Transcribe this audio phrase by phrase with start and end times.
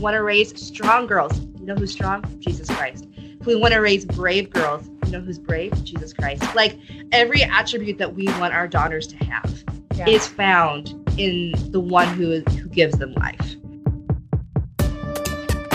[0.00, 2.24] want to raise strong girls, you know who's strong?
[2.38, 3.06] Jesus Christ.
[3.18, 5.84] If we want to raise brave girls, you know who's brave?
[5.84, 6.42] Jesus Christ.
[6.54, 6.78] Like
[7.12, 10.08] every attribute that we want our daughters to have yeah.
[10.08, 13.56] is found in the one who who gives them life.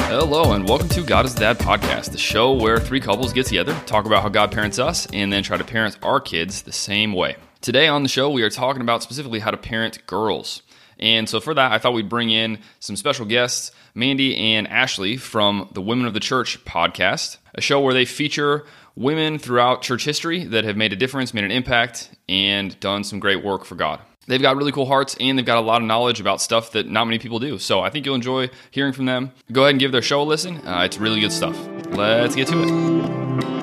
[0.08, 3.80] Hello, and welcome to God is Dad podcast, the show where three couples get together,
[3.86, 7.14] talk about how God parents us, and then try to parent our kids the same
[7.14, 7.36] way.
[7.62, 10.64] Today on the show, we are talking about specifically how to parent girls.
[11.00, 15.18] And so for that, I thought we'd bring in some special guests, Mandy and Ashley
[15.18, 20.06] from the Women of the Church podcast, a show where they feature women throughout church
[20.06, 23.76] history that have made a difference, made an impact, and done some great work for
[23.76, 24.00] God.
[24.28, 26.90] They've got really cool hearts and they've got a lot of knowledge about stuff that
[26.90, 27.60] not many people do.
[27.60, 29.32] So I think you'll enjoy hearing from them.
[29.52, 30.66] Go ahead and give their show a listen.
[30.68, 31.56] Uh, it's really good stuff.
[31.90, 33.55] Let's get to it.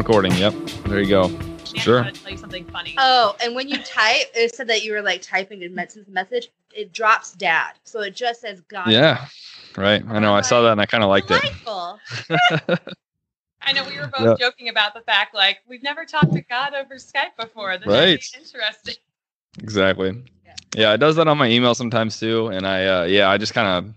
[0.00, 0.32] Recording.
[0.36, 0.54] Yep.
[0.86, 1.28] There you go.
[1.76, 2.04] sure.
[2.04, 2.94] tell you something funny.
[2.96, 6.12] Oh, and when you type, it said that you were like typing and sent the
[6.12, 6.48] message.
[6.74, 8.88] It drops dad, so it just says God.
[8.88, 9.26] Yeah.
[9.76, 10.02] Right.
[10.08, 10.34] I know.
[10.34, 11.98] I saw that and I kind of liked Delightful.
[12.30, 12.80] it.
[13.60, 14.38] I know we were both yep.
[14.38, 17.76] joking about the fact like we've never talked to God over Skype before.
[17.76, 18.24] This right.
[18.38, 18.94] interesting.
[19.58, 20.22] Exactly.
[20.46, 20.54] Yeah.
[20.74, 23.52] yeah, it does that on my email sometimes too, and I uh, yeah I just
[23.52, 23.94] kind of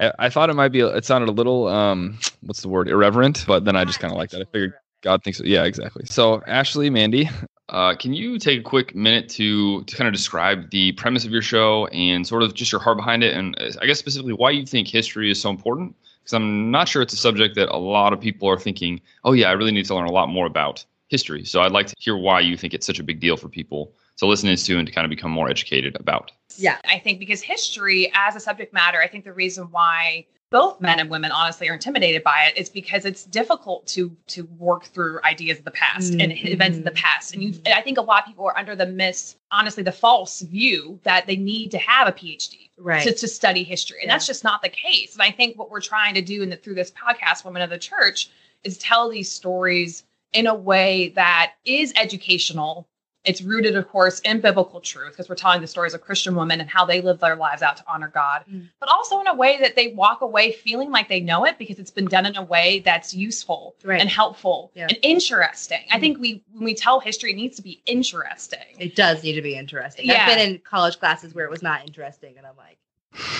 [0.00, 3.44] I, I, thought it might be it sounded a little um what's the word irreverent,
[3.46, 4.40] but then I just kind of like that.
[4.40, 4.74] I figured
[5.06, 5.40] God thinks.
[5.40, 6.04] Yeah, exactly.
[6.04, 7.30] So, Ashley, Mandy,
[7.68, 11.30] uh, can you take a quick minute to to kind of describe the premise of
[11.30, 14.32] your show and sort of just your heart behind it, and uh, I guess specifically
[14.32, 15.94] why you think history is so important?
[16.18, 19.32] Because I'm not sure it's a subject that a lot of people are thinking, oh
[19.32, 21.44] yeah, I really need to learn a lot more about history.
[21.44, 23.92] So I'd like to hear why you think it's such a big deal for people
[24.16, 26.32] to listen to and to kind of become more educated about.
[26.56, 30.80] Yeah, I think because history as a subject matter, I think the reason why both
[30.80, 34.44] men and women honestly are intimidated by it it is because it's difficult to to
[34.58, 36.20] work through ideas of the past mm-hmm.
[36.20, 38.76] and events of the past and you i think a lot of people are under
[38.76, 43.02] the mis honestly the false view that they need to have a phd right.
[43.02, 44.14] to, to study history and yeah.
[44.14, 46.56] that's just not the case and i think what we're trying to do in the,
[46.56, 48.30] through this podcast women of the church
[48.64, 52.86] is tell these stories in a way that is educational
[53.26, 56.60] it's rooted, of course, in biblical truth because we're telling the stories of Christian women
[56.60, 58.68] and how they live their lives out to honor God, mm.
[58.78, 61.78] but also in a way that they walk away feeling like they know it because
[61.78, 64.00] it's been done in a way that's useful right.
[64.00, 64.86] and helpful yeah.
[64.88, 65.80] and interesting.
[65.90, 65.96] Mm.
[65.96, 68.60] I think we when we tell history, it needs to be interesting.
[68.78, 70.06] It does need to be interesting.
[70.06, 70.24] Yeah.
[70.24, 72.78] I've been in college classes where it was not interesting, and I'm like,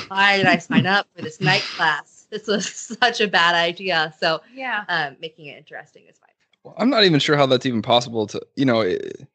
[0.09, 2.27] why did I sign up for this night class?
[2.31, 2.69] This was
[3.01, 4.13] such a bad idea.
[4.19, 6.31] So yeah, um, making it interesting is fine.
[6.65, 8.81] Well, I'm not even sure how that's even possible to, you know.
[8.81, 9.29] It,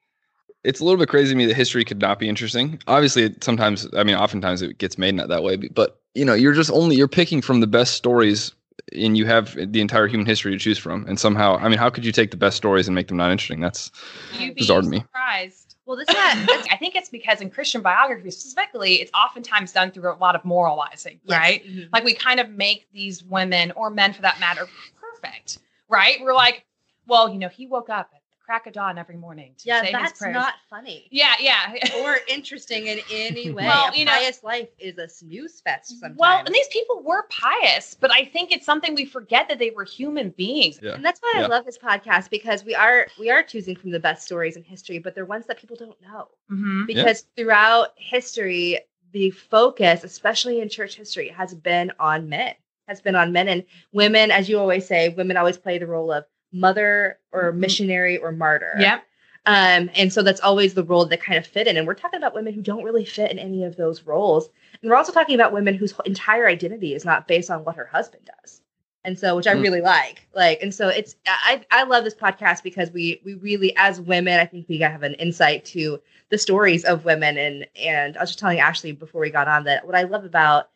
[0.64, 2.80] it's a little bit crazy to me that history could not be interesting.
[2.88, 6.54] Obviously, sometimes I mean, oftentimes it gets made not that way, but you know, you're
[6.54, 8.54] just only you're picking from the best stories,
[8.94, 11.06] and you have the entire human history to choose from.
[11.08, 13.32] And somehow, I mean, how could you take the best stories and make them not
[13.32, 13.60] interesting?
[13.60, 13.92] That's
[14.38, 15.00] You'd bizarre to me.
[15.00, 15.76] Surprised.
[15.86, 20.12] Well, this is I think it's because in Christian biography specifically, it's oftentimes done through
[20.12, 21.38] a lot of moralizing, yes.
[21.38, 21.66] right?
[21.66, 21.90] Mm-hmm.
[21.92, 24.68] Like we kind of make these women or men for that matter
[25.00, 26.18] perfect, right?
[26.22, 26.66] We're like,
[27.08, 28.12] well, you know, he woke up
[28.52, 30.34] crack of dawn every morning to yeah, say that's his prayers.
[30.34, 31.08] not funny.
[31.10, 31.74] Yeah, yeah.
[32.00, 33.64] or interesting in any way.
[33.64, 36.20] Well, a you pious know, life is a snooze fest sometimes.
[36.20, 39.70] Well, and these people were pious, but I think it's something we forget that they
[39.70, 40.80] were human beings.
[40.82, 40.96] Yeah.
[40.96, 41.46] And that's why yeah.
[41.46, 44.64] I love this podcast because we are we are choosing from the best stories in
[44.64, 46.28] history, but they're ones that people don't know.
[46.52, 46.88] Mm-hmm.
[46.88, 47.44] Because yeah.
[47.44, 48.80] throughout history,
[49.14, 52.54] the focus, especially in church history, has been on men.
[52.90, 53.64] Has been on men and
[53.94, 57.60] women, as you always say, women always play the role of mother or mm-hmm.
[57.60, 58.76] missionary or martyr.
[58.80, 59.00] Yeah.
[59.46, 61.76] Um, and so that's always the role that kind of fit in.
[61.76, 64.50] And we're talking about women who don't really fit in any of those roles.
[64.82, 67.86] And we're also talking about women whose entire identity is not based on what her
[67.86, 68.62] husband does.
[69.04, 69.64] And so, which I mm.
[69.64, 73.76] really like, like, and so it's, I, I love this podcast because we, we really,
[73.78, 77.36] as women, I think we have an insight to the stories of women.
[77.36, 80.24] And, and I was just telling Ashley before we got on that what I love
[80.24, 80.70] about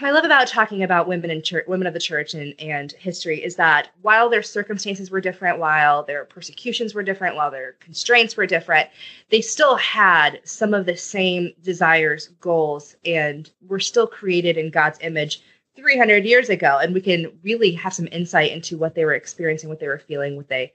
[0.00, 3.42] I love about talking about women in church, women of the church and, and history
[3.42, 8.36] is that while their circumstances were different, while their persecutions were different, while their constraints
[8.36, 8.88] were different,
[9.30, 14.98] they still had some of the same desires, goals, and were still created in God's
[15.02, 15.42] image
[15.76, 16.78] 300 years ago.
[16.78, 19.98] And we can really have some insight into what they were experiencing, what they were
[19.98, 20.72] feeling, what they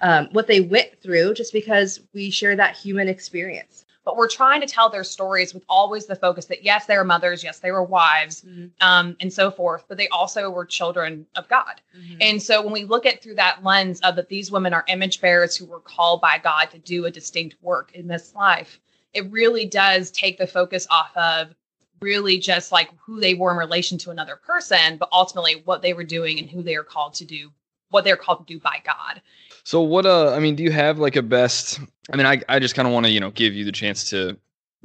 [0.00, 4.58] um, what they went through, just because we share that human experience but we're trying
[4.58, 7.70] to tell their stories with always the focus that yes, they were mothers, yes, they
[7.70, 8.68] were wives, mm-hmm.
[8.80, 11.82] um, and so forth, but they also were children of God.
[11.94, 12.16] Mm-hmm.
[12.22, 15.20] And so when we look at through that lens of that these women are image
[15.20, 18.80] bearers who were called by God to do a distinct work in this life,
[19.12, 21.54] it really does take the focus off of
[22.00, 25.92] really just like who they were in relation to another person, but ultimately what they
[25.92, 27.50] were doing and who they are called to do,
[27.90, 29.20] what they're called to do by God.
[29.68, 31.78] So what uh I mean, do you have like a best
[32.10, 34.08] I mean I I just kind of want to, you know, give you the chance
[34.08, 34.34] to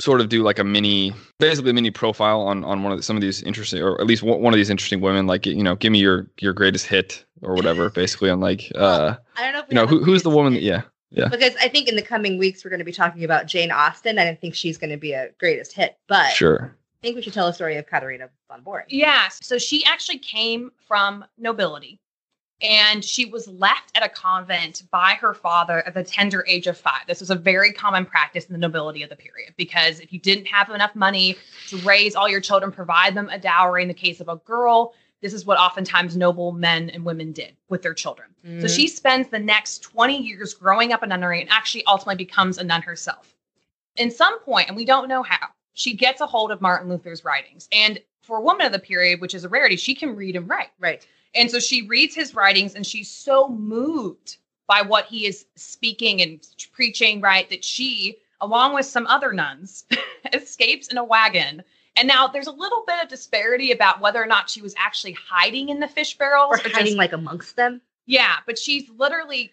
[0.02, 3.04] sort of do like a mini basically a mini profile on on one of the,
[3.04, 5.64] some of these interesting or at least one, one of these interesting women like you
[5.64, 9.54] know, give me your your greatest hit or whatever basically on like uh I don't
[9.54, 10.64] know if you know, who, who's the woman hit.
[10.70, 11.30] that, yeah.
[11.30, 14.18] Because I think in the coming weeks we're going to be talking about Jane Austen,
[14.18, 15.96] and I think she's going to be a greatest hit.
[16.10, 16.76] But Sure.
[16.76, 18.84] I think we should tell a story of Katerina von Bora.
[18.90, 19.30] Yeah.
[19.30, 22.00] So she actually came from nobility
[22.64, 26.78] and she was left at a convent by her father at the tender age of
[26.78, 27.02] five.
[27.08, 30.20] This was a very common practice in the nobility of the period because if you
[30.20, 31.36] didn't have enough money
[31.68, 34.94] to raise all your children, provide them a dowry in the case of a girl,
[35.22, 38.30] this is what oftentimes noble men and women did with their children.
[38.44, 38.76] So Mhm.
[38.76, 42.64] she spends the next 20 years growing up a nunnery and actually ultimately becomes a
[42.64, 43.36] nun herself.
[43.98, 47.24] In some point, and we don't know how, she gets a hold of Martin Luther's
[47.24, 47.68] writings.
[47.72, 50.50] And for a woman of the period, which is a rarity, she can read and
[50.50, 50.70] write.
[50.80, 51.06] right.
[51.36, 54.38] And so she reads his writings and she's so moved
[54.68, 56.40] by what he is speaking and
[56.72, 59.86] preaching, right, that she, along with some other nuns,
[60.34, 61.64] escapes in a wagon.
[61.96, 65.14] And now there's a little bit of disparity about whether or not she was actually
[65.14, 67.82] hiding in the fish barrels Or just- hiding like amongst them.
[68.06, 69.52] yeah, but she's literally,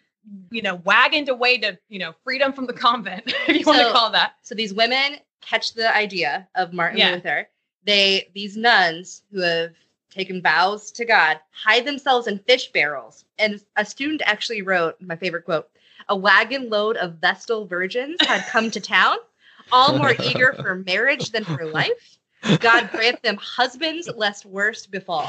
[0.50, 3.87] you know, wagoned away to, you know, freedom from the convent, if you want to
[3.87, 4.35] So- call that.
[4.43, 7.12] So these women catch the idea of Martin Yeah.
[7.15, 7.49] Luther.
[7.85, 9.75] They these nuns who have
[10.11, 13.25] taken vows to God hide themselves in fish barrels.
[13.39, 15.69] And a student actually wrote my favorite quote:
[16.09, 19.17] "A wagon load of Vestal virgins had come to town,
[19.73, 22.19] all more eager for marriage than for life.
[22.61, 25.29] God grant them husbands lest worst befall."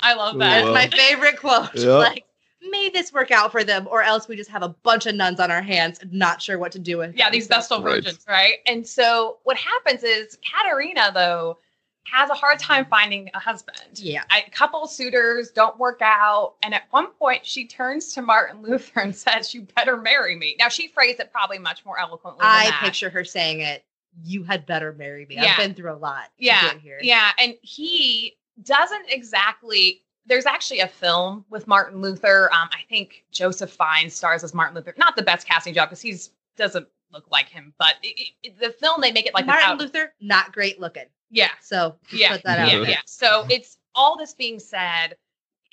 [0.00, 0.64] I love that.
[0.64, 0.72] Wow.
[0.72, 1.74] my favorite quote.
[1.76, 1.86] Yep.
[1.86, 2.24] Like,
[2.70, 5.38] may this work out for them, or else we just have a bunch of nuns
[5.40, 7.14] on our hands, not sure what to do with.
[7.16, 7.32] Yeah, them.
[7.32, 7.94] these So- Vestal Right.
[8.02, 8.58] virgins, right?
[8.66, 11.58] And so what happens is Katerina, though,
[12.04, 13.78] has a hard time finding a husband.
[13.94, 14.22] Yeah.
[14.30, 16.54] A couple suitors don't work out.
[16.62, 20.56] And at one point, she turns to Martin Luther and says, You better marry me.
[20.58, 22.40] Now, she phrased it probably much more eloquently.
[22.40, 22.80] Than I that.
[22.82, 23.84] picture her saying it.
[24.24, 25.36] You had better marry me.
[25.36, 25.52] Yeah.
[25.52, 26.24] I've been through a lot.
[26.38, 26.98] Yeah, here.
[27.00, 30.02] Yeah, and he doesn't exactly.
[30.26, 32.50] There's actually a film with Martin Luther.
[32.52, 34.94] Um, I think Joseph Fiennes stars as Martin Luther.
[34.98, 38.70] Not the best casting job because he's doesn't look like him, but it, it, the
[38.70, 41.06] film they make it like Martin without- Luther, not great looking.
[41.32, 42.98] Yeah, So yeah, put that out yeah, yeah.
[43.06, 45.16] So it's all this being said.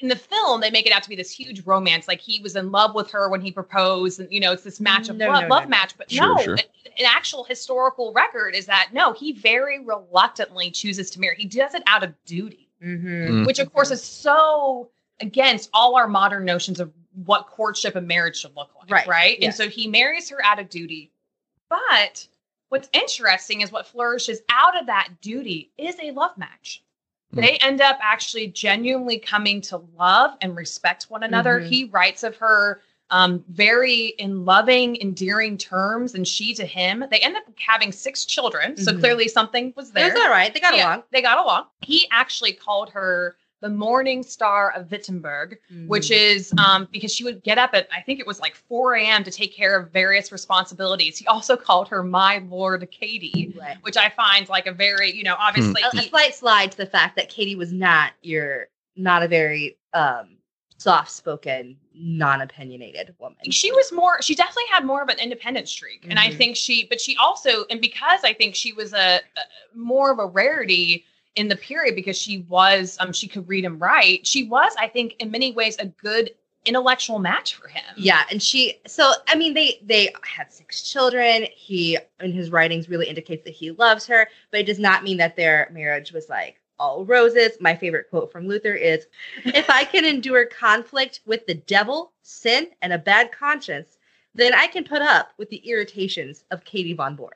[0.01, 2.07] In the film, they make it out to be this huge romance.
[2.07, 4.79] Like he was in love with her when he proposed, and you know, it's this
[4.79, 5.69] match of No, love, no, love no, no.
[5.69, 5.97] match.
[5.97, 6.53] But Sure, no, sure.
[6.53, 11.35] an actual historical record is that no, he very reluctantly chooses to marry.
[11.37, 13.07] He does it out of duty Mm-hmm.
[13.41, 13.45] Mm.
[13.45, 14.89] which of course is so
[15.19, 16.93] against all our modern notions of
[17.25, 18.89] what courtship and marriage should look like.
[18.89, 19.37] Right, Right.
[19.41, 21.11] And so he marries her out of duty.
[21.69, 22.25] But
[22.69, 26.83] what's interesting is what flourishes out of that duty is a love match.
[27.33, 27.41] Hmm.
[27.41, 31.59] They end up actually genuinely coming to love and respect one another.
[31.59, 31.67] Mhm.
[31.67, 32.81] He writes of her
[33.11, 37.03] um, very in loving, endearing terms, and she to him.
[37.09, 38.77] They end up having six children.
[38.77, 38.99] So Mhm.
[38.99, 40.09] clearly something was there.
[40.09, 40.53] That's all right.
[40.53, 41.03] They got Yeah, along.
[41.09, 41.65] They got along.
[41.81, 45.57] He actually called her the Morning Star of Wittenberg,
[45.87, 46.17] which Mm.
[46.35, 49.23] is um, because she would get up at I think it was like 4 a.m.
[49.23, 51.17] to take care of various responsibilities.
[51.17, 53.77] He also called her My Lord Katie, Right.
[53.81, 56.85] which I find like a very you know obviously A, a slight slide to the
[56.85, 60.37] fact that Katie was not your, not a very um,
[60.77, 63.37] soft-spoken, non-opinionated woman.
[63.51, 66.37] she was more she definitely had more of an independent streak and i Mhm.
[66.37, 69.19] think she but she also and because i think she was a, a
[69.77, 71.03] more of a rarity
[71.39, 74.87] in the period because she was um she could read and write she was i
[74.87, 76.31] think in many ways a good
[76.65, 81.47] intellectual match for him Yeah, and she so I mean they they had six children.
[81.55, 85.17] He in his writings really indicates that he loves her, but it does not mean
[85.17, 87.51] that their marriage was like all roses.
[87.61, 89.07] My favorite quote from Luther is
[89.45, 93.97] if I can endure conflict with the devil, sin, and a bad conscience,
[94.35, 97.35] then I can put up with the irritations of Katie von Bora.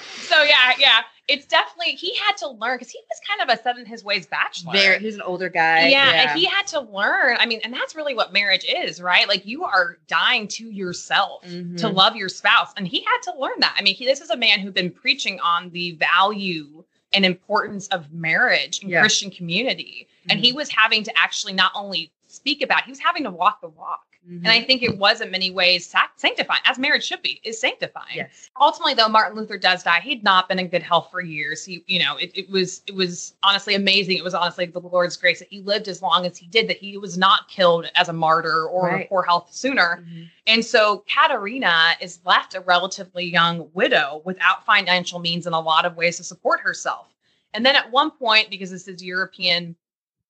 [0.00, 3.62] So yeah yeah it's definitely he had to learn because he was kind of a
[3.62, 5.88] set in his ways bachelor Very he's an older guy.
[5.88, 7.36] yeah, and he had to learn.
[7.38, 9.28] I mean, and that's really what marriage is, right?
[9.28, 11.94] Like you are dying to yourself to Mhm.
[11.94, 13.74] love your spouse, and he had to learn that.
[13.78, 17.86] I mean, he, this is a man who'd been preaching on the value and importance
[17.88, 19.00] of marriage and Yeah.
[19.00, 23.22] Christian community, and he was having to actually not only speak about, he was having
[23.24, 24.04] to walk the walk.
[24.28, 24.38] Mhm.
[24.38, 27.60] And I think it was in many ways sac- sanctifying, as marriage should be, is
[27.60, 28.50] sanctifying yes.
[28.60, 31.82] ultimately though martin luther does die he'd not been in good health for years he
[31.88, 35.40] you know it, it was it was honestly amazing it was honestly the lord's grace
[35.40, 38.12] that he lived as long as he did that he was not killed as a
[38.12, 39.08] martyr or Right.
[39.08, 40.30] poor health sooner Mhm.
[40.46, 45.84] and so katerina is left a relatively young widow without financial means in a lot
[45.84, 47.08] of ways to support herself
[47.54, 49.74] and then at one point because this is european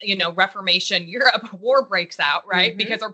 [0.03, 2.75] you know, Reformation Europe, war breaks out, right?
[2.75, 2.79] Mhm.
[2.79, 3.11] Because they're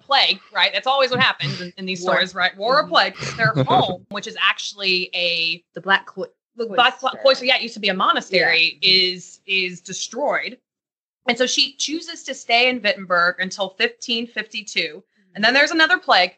[0.52, 0.73] right?
[0.73, 2.14] That's always what happens in, in these War.
[2.14, 2.57] stories, right?
[2.57, 2.88] War or Mhm.
[2.88, 3.16] plague.
[3.37, 6.26] Their home, which is actually a The black clo-
[6.57, 7.18] the Black Cloister.
[7.23, 8.90] Cloister, yeah, it used to be a monastery, Yeah.
[8.90, 10.59] is is destroyed.
[11.28, 15.04] And so she chooses to stay in Wittenberg until 1552.
[15.35, 16.37] And then there's another plague.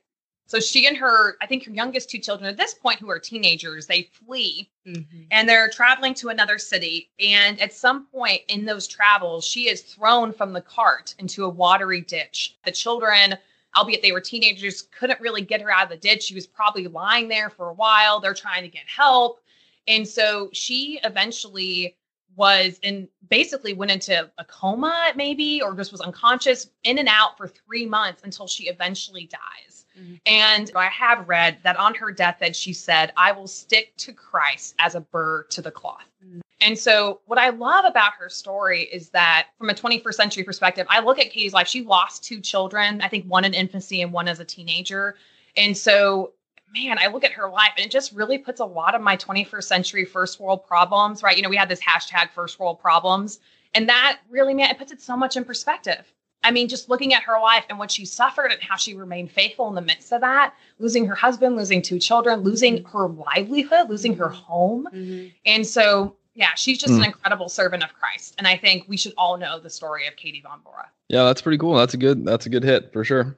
[0.50, 3.21] So she and her, I think her youngest two children at this point, who are
[3.21, 5.28] teenagers, they flee Mhm.
[5.30, 7.09] and they're traveling to another city.
[7.21, 11.49] And at some point in those travels, she is thrown from the cart into a
[11.49, 12.57] watery ditch.
[12.64, 13.38] The children,
[13.76, 16.25] albeit they were teenagers, couldn't really get her out of the ditch.
[16.25, 18.19] She was probably lying there for a while.
[18.19, 19.40] They're trying to get help.
[19.87, 21.97] And so she eventually
[22.35, 27.37] was in basically went into a coma, maybe, or just was unconscious in and out
[27.37, 29.79] for three months until she eventually dies.
[30.00, 30.21] Mhm.
[30.26, 34.75] And I have read that on her deathbed, she said, I will stick to Christ
[34.78, 36.09] as a burr to the cloth.
[36.25, 36.40] Mhm.
[36.61, 40.87] And so, what I love about her story is that from a 21st century perspective,
[40.90, 41.69] I look at Katie's life.
[41.69, 45.16] She lost two children, I think one in infancy and one as a teenager.
[45.57, 46.33] And so,
[46.73, 49.16] man, I look at her life and it just really puts a lot of my
[49.16, 51.37] 21st century first world problems, right?
[51.37, 53.40] You know, we had this hashtag first world problems.
[53.75, 56.12] And that really, man, it puts it so much in perspective.
[56.42, 59.30] I mean, just looking at her life and what she suffered and how she remained
[59.30, 63.88] faithful in the midst of that, losing her husband, losing two children, losing her livelihood,
[63.90, 64.88] losing her home.
[64.94, 65.32] Mhm.
[65.44, 66.99] And so, yeah, she's just Mm.
[67.00, 68.35] an incredible servant of Christ.
[68.38, 70.88] And I think we should all know the story of Katie Von Bora.
[71.09, 71.75] Yeah, that's pretty cool.
[71.76, 73.37] That's a good that's a good hit for sure.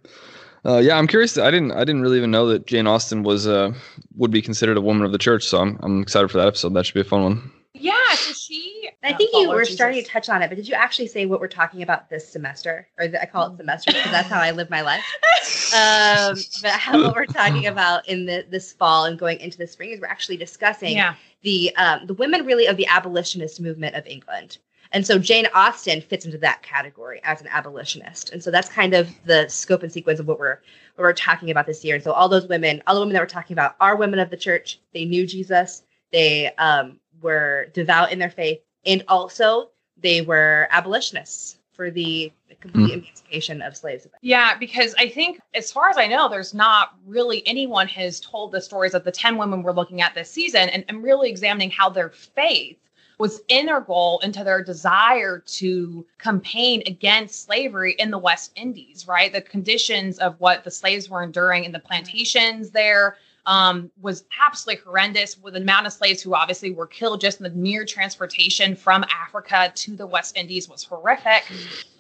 [0.64, 1.36] Uh, yeah, I'm curious.
[1.38, 3.72] I didn't I didn't really even know that Jane Austen was uh
[4.16, 5.44] would be considered a woman of the church.
[5.44, 6.74] So I'm I'm excited for that episode.
[6.74, 7.52] That should be a fun one.
[7.74, 8.81] Yeah, so she.
[9.04, 9.74] I think you were Jesus.
[9.74, 12.28] starting to touch on it, but did you actually say what we're talking about this
[12.28, 12.86] semester?
[12.98, 15.02] Or I call it semester because that's how I live my life.
[15.74, 19.66] Um, but how, what we're talking about in the, this fall and going into the
[19.66, 21.14] spring is we're actually discussing Yeah.
[21.42, 24.58] the um, the women really of the abolitionist movement of England.
[24.92, 28.30] And so Jane Austen fits into that category as an abolitionist.
[28.30, 30.58] And so that's kind of the scope and sequence of what we're
[30.96, 31.94] what we're talking about this year.
[31.94, 34.28] And so all those women, all the women that we're talking about are women of
[34.30, 34.78] the church.
[34.92, 35.82] They knew Jesus.
[36.12, 42.86] They um, were devout in their faith, and also they were abolitionists for the complete
[42.86, 42.98] hmm.
[43.00, 44.06] emancipation of slaves.
[44.22, 48.52] Yeah, because I think, as far as I know, there's not really anyone has told
[48.52, 51.70] the stories of the 10 women we're looking at this season and, and really examining
[51.70, 52.78] how their faith
[53.18, 59.32] was integral into their desire to campaign against slavery in the West Indies, right?
[59.32, 64.82] The conditions of what the slaves were enduring in the plantations there um, was absolutely
[64.84, 68.76] horrendous with the amount of slaves who obviously were killed just in the mere transportation
[68.76, 71.42] from Africa to the West Indies was horrific.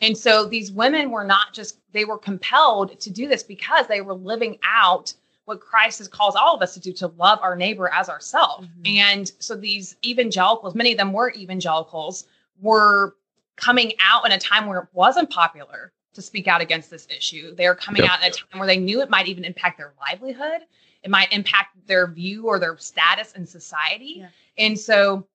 [0.00, 4.00] And so these women were not just, they were compelled to do this because they
[4.00, 5.12] were living out
[5.46, 8.68] what Christ has calls all of us to do to love our neighbor as ourselves.
[8.82, 8.98] Mhm.
[8.98, 12.26] And so these evangelicals, many of them were evangelicals,
[12.60, 13.16] were
[13.56, 17.54] coming out in a time where it wasn't popular to speak out against this issue.
[17.56, 18.10] They are coming Yep.
[18.12, 20.60] out in a time where they knew it might even impact their livelihood,
[21.02, 24.16] it might impact their view or their status in society.
[24.18, 24.28] Yeah.
[24.58, 25.26] And so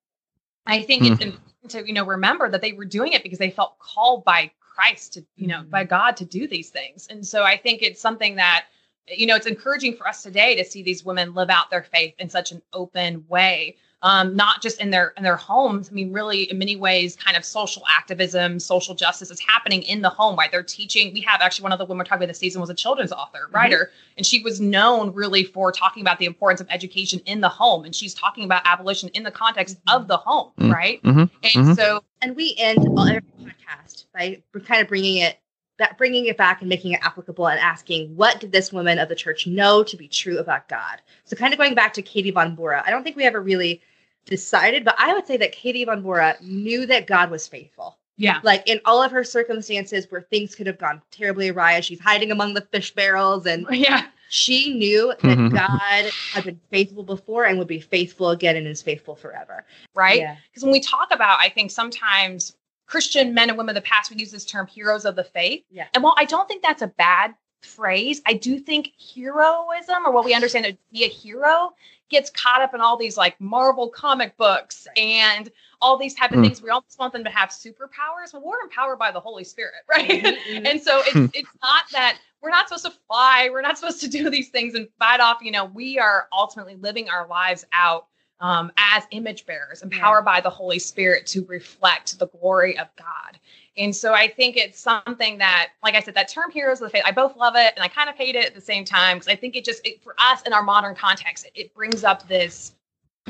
[0.65, 1.13] I think Hmm.
[1.13, 4.23] it's important to, you know, remember that they were doing it because they felt called
[4.23, 5.69] by Christ to, you know, Mhm.
[5.69, 7.07] by God to do these things.
[7.07, 8.65] And so I think it's something that,
[9.07, 12.13] you know, it's encouraging for us today to see these women live out their faith
[12.19, 13.77] in such an open way.
[14.03, 15.89] Um, not just in their in their homes.
[15.89, 20.03] I mean, really, in many ways, kind of social activism, social justice is happening in
[20.03, 20.51] the home, right?
[20.51, 21.11] They're teaching.
[21.13, 23.11] We have actually one of the women we're talking about this season was a children's
[23.11, 27.41] author, writer, and she was known really for talking about the importance of education in
[27.41, 30.71] the home, and she's talking about abolition in the context of the home, Mm.
[30.71, 31.01] right?
[31.01, 31.29] Mhm.
[31.55, 31.75] And Mhm.
[31.75, 35.39] so And we end all every podcast by kind of bringing it
[35.77, 39.09] back, bringing it back and making it applicable and asking, what did this woman of
[39.09, 41.01] the church know to be true about God?
[41.25, 43.81] So, kind of going back to Katie von Bora, I don't think we ever really
[44.25, 47.97] decided, but I would say that Katie von Bora knew that God was faithful.
[48.17, 51.85] yeah, Like in all of her circumstances where things could have gone terribly awry, as
[51.85, 57.03] she's hiding among the fish barrels, and yeah, she knew that God had been faithful
[57.03, 59.65] before and would be faithful again and is faithful forever.
[59.95, 60.19] right.
[60.19, 60.35] Yeah.
[60.49, 62.56] Because when we talk about, I think sometimes
[62.87, 65.63] Christian men and women of the past, we use this term heroes of the faith.
[65.69, 65.87] Yeah.
[65.93, 70.25] And while I don't think that's a bad phrase, I do think heroism or what
[70.25, 71.73] we understand to be a hero
[72.09, 75.03] gets caught up in all these like Marvel comic books Right.
[75.03, 75.51] and
[75.81, 76.43] all these type of Mm.
[76.43, 76.61] things.
[76.61, 80.07] We almost want them to have superpowers, but we're empowered by the Holy Spirit, right?
[80.07, 80.67] Mhm, mhm.
[80.67, 81.25] And so Hmm.
[81.25, 84.49] it's it's not that we're not supposed to fly, we're not supposed to do these
[84.49, 85.39] things and fight off.
[85.41, 88.07] You know, we are ultimately living our lives out
[88.39, 93.39] um, as image bearers, empowered by the Holy Spirit to reflect the glory of God.
[93.77, 96.89] And so I think it's something that, like I said, that term heroes of the
[96.91, 99.17] faith, I both love it and I kind of hate it at the same time
[99.17, 102.03] because I think it just, it, for us in our modern context, it, it brings
[102.03, 102.73] up this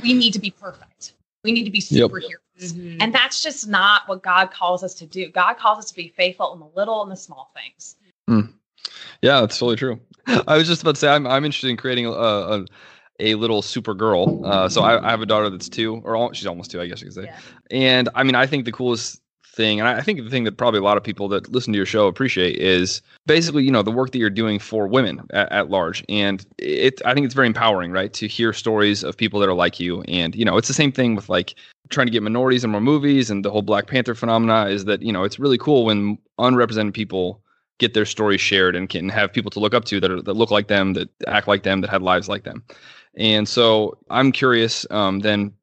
[0.04, 1.14] we need to be perfect.
[1.44, 2.12] We need to be Yep.
[2.12, 2.74] superheroes.
[2.74, 2.98] Mhm.
[3.02, 5.30] And that's just not what God calls us to do.
[5.30, 7.96] God calls us to be faithful in the little and the small things.
[9.22, 10.00] Yeah, that's totally true.
[10.48, 12.66] I was just about to say I'm I'm interested in creating a a,
[13.20, 14.46] a little super girl.
[14.46, 16.88] Uh, so I, I have a daughter that's two, or al- she's almost two, I
[16.88, 17.24] guess you could say.
[17.24, 17.40] Yeah.
[17.72, 19.22] And I mean, I think the coolest
[19.58, 21.74] thing, and I I think the thing that probably a lot of people that listen
[21.74, 25.26] to your show appreciate is basically, you know, the work that you're doing for women
[25.32, 26.06] at, at large.
[26.08, 29.56] And it, I think it's very empowering, right, to hear stories of people that are
[29.56, 30.04] like you.
[30.04, 31.56] And you know, it's the same thing with like
[31.90, 34.70] trying to get minorities in more movies and the whole Black Panther phenomena.
[34.70, 37.42] Is that you know, it's really cool when unrepresented people
[37.80, 40.34] get their stories shared and can have people to look up to that are, that
[40.34, 42.64] look like them, that act like them, that had lives like them.
[43.16, 45.54] And so I'm curious um, then,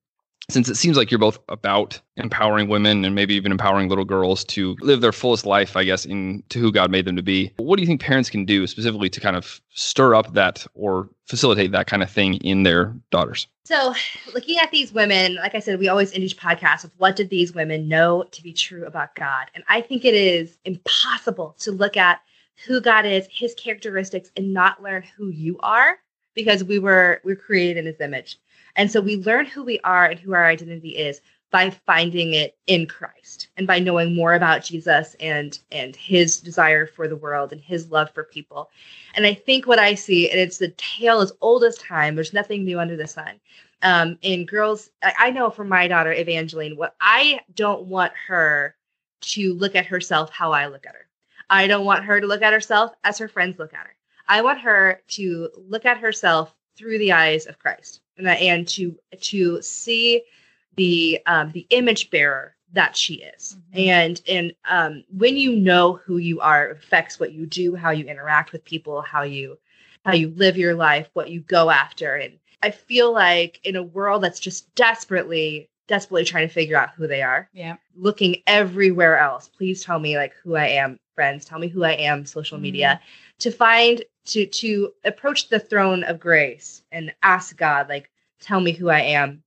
[0.51, 4.45] since it seems like you're both about empowering women and maybe even empowering little girls
[4.45, 7.53] to live their fullest life, I guess, in to who God made them to be.
[7.57, 11.09] What do you think parents can do specifically to kind of stir up that or
[11.27, 13.47] facilitate that kind of thing in their daughters?
[13.65, 13.95] So,
[14.35, 17.31] looking at these women, like I said, we always end each podcast with what did
[17.31, 19.47] these women know to be true about God?
[19.55, 22.21] And I think it is impossible to look at
[22.67, 25.99] who God is, his characteristics, and not learn who you are
[26.35, 28.39] because we were we're created in his image.
[28.77, 32.59] And so we learn who we are and who our identity is by finding it
[32.67, 37.53] in Christ and by knowing more about Jesus and and his desire for the world
[37.53, 38.71] and his love for people.
[39.15, 42.33] And I think what I see, and it's the tale as old as time, there's
[42.33, 43.39] nothing new under the sun.
[43.83, 48.75] Um, in girls, I, I know from my daughter Evangeline, what I don't want her
[49.21, 51.07] to look at herself how I look at her.
[51.51, 53.95] I don't want her to look at herself as her friends look at her.
[54.27, 58.99] I want her to look at herself through the eyes of Christ and, and to
[59.21, 60.23] to see
[60.77, 63.57] the um, the image bearer that she is.
[63.75, 63.87] Mhm.
[63.89, 67.91] And and um, when you know who you are, it affects what you do, how
[67.91, 69.59] you interact with people, how you
[70.05, 72.17] how you live your life, what you go after.
[72.17, 76.91] And I feel like in a world that's just desperately desperately trying to figure out
[76.97, 77.77] who they are, Yeah.
[77.95, 79.49] looking everywhere else.
[79.49, 81.45] Please tell me like who I am, friends.
[81.45, 83.01] Tell me who I am, social media.
[83.41, 88.73] To find to to approach the throne of grace and ask God, like, tell me
[88.73, 89.43] who I am.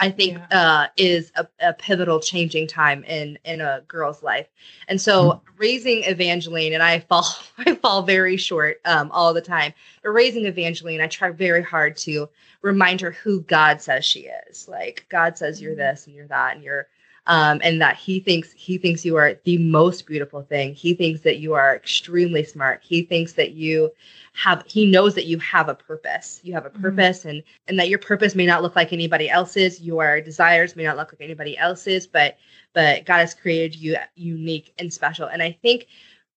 [0.00, 4.46] I think uh, is a, a pivotal changing time in in a girl's life,
[4.86, 7.26] and so raising Evangeline and I fall
[7.58, 9.72] I fall very short um, all the time.
[10.02, 12.28] But raising Evangeline, I try very hard to
[12.62, 14.68] remind her who God says she is.
[14.68, 16.86] Like God says you're this and you're that and you're
[17.28, 20.74] um, and that he thinks he thinks you are the most beautiful thing.
[20.74, 22.80] He thinks that you are extremely smart.
[22.82, 23.92] He thinks that you
[24.32, 26.40] have he knows that you have a purpose.
[26.42, 26.80] You have a Mhm.
[26.80, 29.80] purpose and and that your purpose may not look like anybody else's.
[29.80, 32.38] Your desires may not look like anybody else's, but
[32.72, 35.26] but God has created you unique and special.
[35.26, 35.86] And I think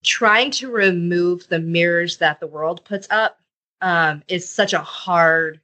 [0.03, 3.39] trying to remove the mirrors that the world puts up
[3.81, 5.61] um, is such a hard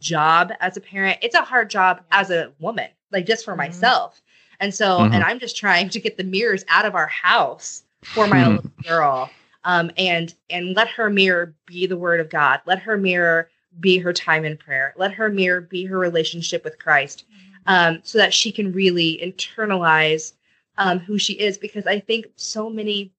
[0.00, 1.18] job as a parent.
[1.20, 3.58] It's a hard job as a woman, like just for Mhm.
[3.58, 4.22] myself.
[4.60, 5.14] And so, Mhm.
[5.14, 8.56] and I'm just trying to get the mirrors out of our house for my Mhm.
[8.56, 12.60] little girl, um, and and let her mirror be the Word of God.
[12.66, 14.94] Let her mirror be her time in prayer.
[14.96, 17.24] Let her mirror be her relationship with Christ,
[17.66, 20.34] um, so that she can really internalize
[20.78, 21.56] um, who she is.
[21.58, 23.12] Because I think so many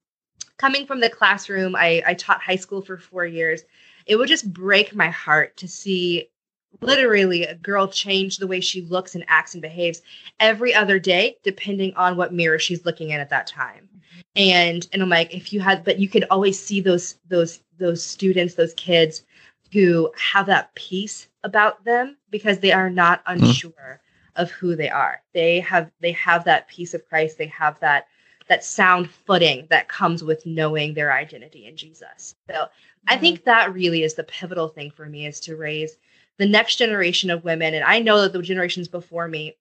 [0.57, 3.63] coming from the classroom, I, I taught high school for four years.
[4.05, 6.29] It would just break my heart to see
[6.79, 10.01] literally a girl change the way she looks and acts and behaves
[10.39, 13.89] every other day, depending on what mirror she's looking in at that time.
[13.93, 14.21] Mm-hmm.
[14.35, 18.03] And and I'm like, if you had, but you could always see those those those
[18.03, 19.23] students, those kids
[19.73, 23.43] who have that peace about them because they are not mm-hmm.
[23.43, 24.01] unsure
[24.35, 25.21] of who they are.
[25.33, 27.37] They have they have that peace of Christ.
[27.37, 28.07] They have that
[28.47, 32.35] that sound footing that comes with knowing their identity in Jesus.
[32.49, 32.65] So
[33.07, 33.21] I mm-hmm.
[33.21, 35.97] think that really is the pivotal thing for me is to raise
[36.41, 37.75] the next generation of women.
[37.75, 39.55] And I know that the generations before me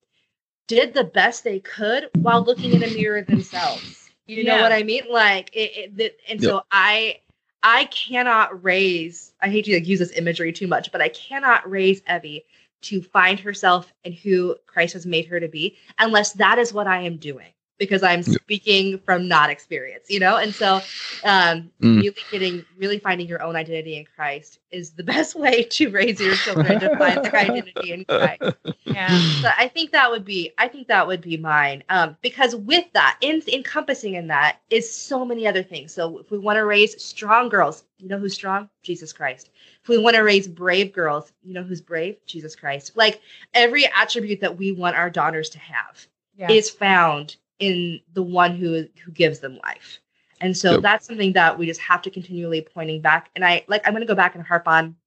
[0.67, 4.09] did the best they could while looking in a mirror themselves.
[4.25, 5.03] You know what I mean?
[5.07, 7.19] Like it, it the, and so I
[7.61, 11.69] I cannot raise, I hate to like, use this imagery too much, but I cannot
[11.69, 12.45] raise Evie
[12.83, 16.87] to find herself and who Christ has made her to be unless that is what
[16.87, 18.41] I am doing because I'm Yep.
[18.41, 20.37] speaking from not experience, you know?
[20.37, 20.85] And so
[21.23, 21.95] um Mm.
[21.95, 26.21] really getting really finding your own identity in Christ is the best way to raise
[26.21, 28.55] your children to find their identity in Christ.
[28.93, 29.23] Yeah.
[29.41, 31.83] So I think that would be I think that would be mine.
[31.89, 35.93] Um, because with that, in encompassing in that is so many other things.
[35.93, 38.69] So if we want to raise strong girls, you know who's strong?
[38.83, 39.49] Jesus Christ.
[39.83, 42.17] If we want to raise brave girls, you know who's brave?
[42.25, 42.97] Jesus Christ.
[42.97, 43.21] Like
[43.53, 46.47] every attribute that we want our daughters to have Yeah.
[46.53, 50.01] is found in the one who who gives them life.
[50.41, 50.81] And so Yep.
[50.81, 53.31] that's something that we just have to continually pointing back.
[53.35, 54.97] And I like I'm going to go back and harp on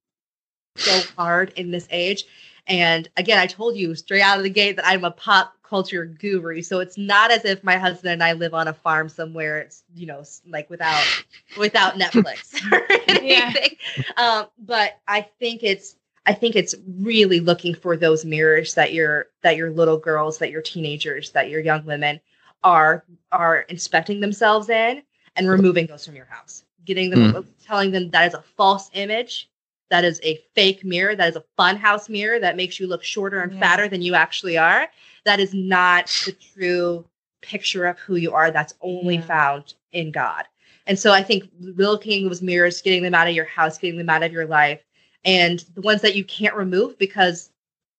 [0.77, 2.25] so hard in this age
[2.67, 6.05] And again, I told you straight out of the gate that I'm a pop culture
[6.05, 6.61] guru.
[6.63, 9.59] So it's not as if my husband and I live on a farm somewhere.
[9.59, 11.11] It's you know like without
[11.55, 13.69] without Netflix or anything.
[13.87, 14.13] Yeah.
[14.17, 19.27] Um, but I think it's I think it's really looking for those mirrors that your
[19.43, 22.19] that your little girls, that your teenagers, that your young women
[22.65, 25.01] are are inspecting themselves in
[25.37, 26.65] and removing those from your house.
[26.83, 27.45] Getting them mm.
[27.65, 29.49] telling them that is a false image
[29.89, 33.41] that is a fake mirror, that is a funhouse mirror that makes you look shorter
[33.41, 33.59] and yeah.
[33.59, 34.87] fatter than you actually are.
[35.25, 37.05] That is not the true
[37.41, 38.51] picture of who you are.
[38.51, 39.25] That's only yeah.
[39.25, 40.45] found in God.
[40.87, 44.09] And so I think looking those mirrors, getting them out of your house, getting them
[44.09, 44.81] out of your life,
[45.23, 47.51] and the ones that you can't remove because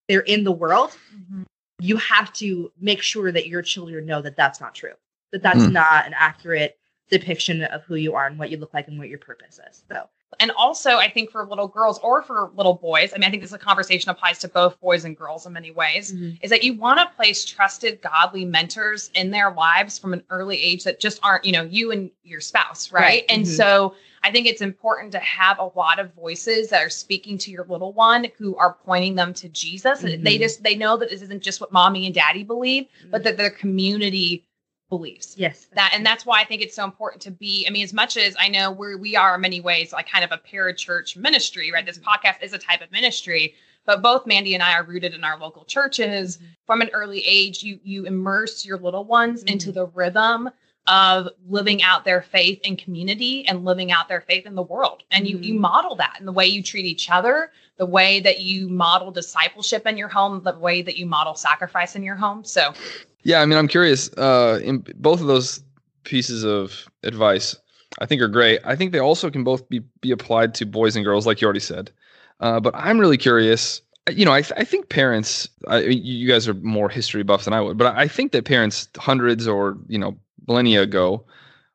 [0.09, 1.43] they're in the world, mm-hmm.
[1.81, 4.95] You have to make sure that your children know that that's not true,
[5.33, 5.73] that that's mm.
[5.73, 6.79] not an accurate
[7.11, 9.85] depiction of who you are and what you look like and what your purpose is.
[9.89, 10.09] So
[10.41, 13.43] and also, I think for little girls or for little boys, I mean, I think
[13.43, 16.37] this conversation applies to both boys and girls in many ways, mm-hmm.
[16.43, 20.61] is that you want to place trusted, godly mentors in their lives from an early
[20.61, 23.01] age that just aren't, you know, you and your spouse, right?
[23.01, 23.25] right.
[23.29, 23.53] And mm-hmm.
[23.53, 27.51] so I think it's important to have a lot of voices that are speaking to
[27.51, 30.03] your little one who are pointing them to Jesus.
[30.03, 30.25] Mm-hmm.
[30.25, 33.37] They just, they know that this isn't just what mommy and daddy believe, but that
[33.37, 34.45] their community
[34.89, 35.35] beliefs.
[35.37, 35.67] Yes.
[35.75, 37.67] That and that's why I think it's so important to be.
[37.67, 40.25] I mean, as much as I know we we are in many ways like kind
[40.25, 41.85] of a parachurch ministry, right?
[41.85, 45.25] This podcast is a type of ministry, but both Mandy and I are rooted in
[45.25, 46.37] our local churches.
[46.37, 46.47] Mm-hmm.
[46.67, 49.53] From an early age, you you immerse your little ones mm-hmm.
[49.53, 50.51] into the rhythm
[50.87, 55.03] of living out their faith in community and living out their faith in the world.
[55.11, 55.45] And you mm-hmm.
[55.45, 59.11] you model that in the way you treat each other, the way that you model
[59.11, 62.45] discipleship in your home, the way that you model sacrifice in your home.
[62.45, 62.73] So
[63.27, 64.09] yeah, I mean, I'm curious.
[64.13, 65.61] Uh, in both of those
[66.05, 67.57] pieces of advice,
[67.99, 68.61] I think are great.
[68.65, 71.47] I think they also can both be be applied to boys and girls, like you
[71.47, 71.91] already said.
[72.39, 73.83] Uh, but I'm really curious.
[74.09, 75.49] You know, I, th- I think parents.
[75.67, 78.89] I, you guys are more history buffs than I would, but I think that parents
[78.97, 81.25] hundreds or you know millennia ago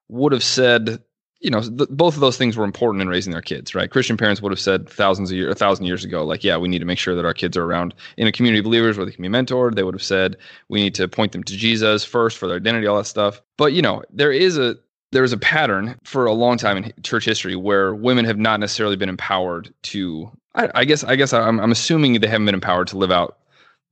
[0.08, 1.04] would have said
[1.42, 3.90] you know, th- both of those things were important in raising their kids, right?
[3.90, 6.68] Christian parents would have said thousands of years, a thousand years ago, like, yeah, we
[6.68, 9.06] need to make sure that our kids are around in a community of believers where
[9.06, 9.76] they can be mentored.
[9.76, 10.38] They would have said
[10.70, 13.42] we need to point them to Jesus first for their identity, all that stuff.
[13.58, 14.78] But you know, there is a
[15.12, 18.60] there is a pattern for a long time in church history where women have not
[18.60, 20.32] necessarily been empowered to.
[20.56, 23.38] I, I guess I guess I'm, I'm assuming they haven't been empowered to live out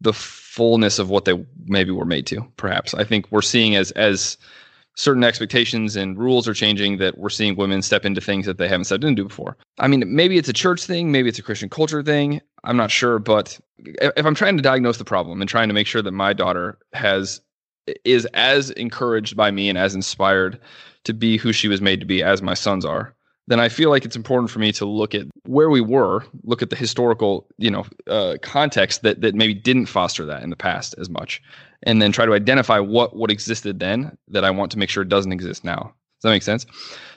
[0.02, 2.42] the fullness of what they maybe were made to.
[2.58, 4.38] Perhaps I think we're seeing as as
[5.00, 8.68] certain expectations and rules are changing that we're seeing women step into things that they
[8.68, 9.56] haven't stepped into before.
[9.78, 12.42] I mean, maybe it's a church thing, maybe it's a Christian culture thing.
[12.66, 15.88] I'm not sure, but if I'm trying to diagnose the problem and trying to make
[15.88, 17.40] sure that my daughter has
[18.04, 20.60] is as encouraged by me and as inspired
[21.06, 23.16] to be who she was made to be as my sons are,
[23.48, 26.62] then I feel like it's important for me to look at where we were, look
[26.62, 30.58] at the historical, you know, uh, context that that maybe didn't foster that in the
[30.58, 31.42] past as much,
[31.84, 35.04] and then try to identify what what existed then that I want to make sure
[35.04, 35.94] it doesn't exist now.
[36.20, 36.66] Does that make sense?